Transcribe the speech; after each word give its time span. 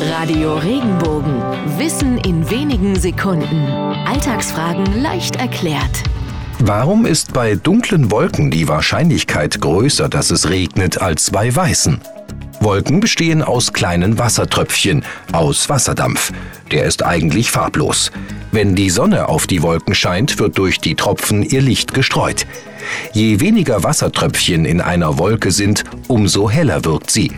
Radio 0.00 0.58
Regenbogen. 0.58 1.40
Wissen 1.78 2.18
in 2.18 2.50
wenigen 2.50 2.96
Sekunden. 2.96 3.66
Alltagsfragen 4.06 5.00
leicht 5.00 5.36
erklärt. 5.36 6.02
Warum 6.58 7.06
ist 7.06 7.32
bei 7.32 7.54
dunklen 7.54 8.10
Wolken 8.10 8.50
die 8.50 8.68
Wahrscheinlichkeit 8.68 9.60
größer, 9.60 10.10
dass 10.10 10.30
es 10.30 10.50
regnet, 10.50 11.00
als 11.00 11.30
bei 11.30 11.54
weißen? 11.54 11.98
Wolken 12.60 13.00
bestehen 13.00 13.42
aus 13.42 13.72
kleinen 13.72 14.18
Wassertröpfchen, 14.18 15.02
aus 15.32 15.68
Wasserdampf. 15.70 16.30
Der 16.70 16.84
ist 16.84 17.02
eigentlich 17.02 17.50
farblos. 17.50 18.12
Wenn 18.52 18.74
die 18.74 18.90
Sonne 18.90 19.28
auf 19.30 19.46
die 19.46 19.62
Wolken 19.62 19.94
scheint, 19.94 20.38
wird 20.38 20.58
durch 20.58 20.78
die 20.78 20.94
Tropfen 20.94 21.42
ihr 21.42 21.62
Licht 21.62 21.94
gestreut. 21.94 22.46
Je 23.12 23.40
weniger 23.40 23.82
Wassertröpfchen 23.82 24.66
in 24.66 24.82
einer 24.82 25.18
Wolke 25.18 25.50
sind, 25.50 25.84
umso 26.06 26.50
heller 26.50 26.84
wirkt 26.84 27.10
sie. 27.10 27.32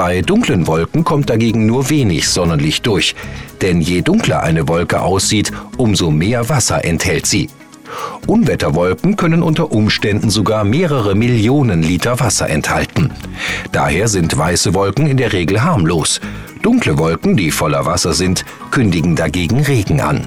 Bei 0.00 0.22
dunklen 0.22 0.66
Wolken 0.66 1.04
kommt 1.04 1.28
dagegen 1.28 1.66
nur 1.66 1.90
wenig 1.90 2.26
Sonnenlicht 2.26 2.86
durch, 2.86 3.14
denn 3.60 3.82
je 3.82 4.00
dunkler 4.00 4.42
eine 4.42 4.66
Wolke 4.66 5.02
aussieht, 5.02 5.52
umso 5.76 6.10
mehr 6.10 6.48
Wasser 6.48 6.86
enthält 6.86 7.26
sie. 7.26 7.50
Unwetterwolken 8.26 9.16
können 9.16 9.42
unter 9.42 9.72
Umständen 9.72 10.30
sogar 10.30 10.64
mehrere 10.64 11.14
Millionen 11.14 11.82
Liter 11.82 12.18
Wasser 12.18 12.48
enthalten. 12.48 13.12
Daher 13.72 14.08
sind 14.08 14.38
weiße 14.38 14.72
Wolken 14.72 15.06
in 15.06 15.18
der 15.18 15.34
Regel 15.34 15.62
harmlos. 15.62 16.22
Dunkle 16.62 16.96
Wolken, 16.96 17.36
die 17.36 17.50
voller 17.50 17.84
Wasser 17.84 18.14
sind, 18.14 18.46
kündigen 18.70 19.16
dagegen 19.16 19.60
Regen 19.60 20.00
an. 20.00 20.26